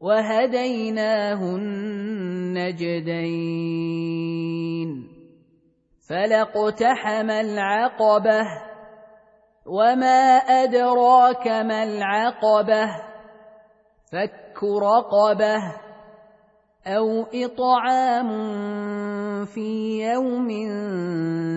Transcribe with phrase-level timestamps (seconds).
[0.00, 2.98] وهديناه النجدين
[6.08, 8.42] فلاقتحم العقبه
[9.66, 12.86] وما ادراك ما العقبه
[14.12, 15.74] فك رقبه
[16.86, 18.28] أو اطعام
[19.44, 20.48] في يوم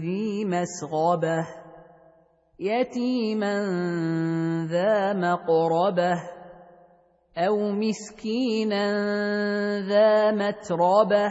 [0.00, 1.46] ذي مسغبه
[2.58, 3.54] يتيما
[4.70, 6.41] ذا مقربه
[7.38, 8.84] أو مسكينا
[9.88, 11.28] ذا متربه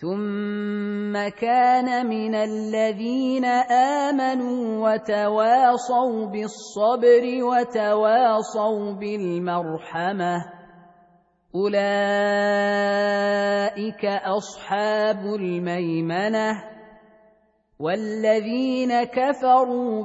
[0.00, 3.44] ثم كان من الذين
[4.04, 10.44] امنوا وتواصوا بالصبر وتواصوا بالمرحمه
[11.54, 12.84] اولئك
[14.24, 16.64] اصحاب الميمنه
[17.80, 20.04] والذين كفروا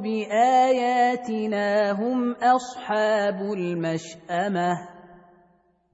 [1.16, 4.90] باياتنا هم اصحاب المشامه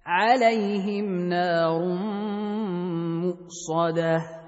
[0.05, 1.81] عليهم نار
[3.21, 4.40] مؤصده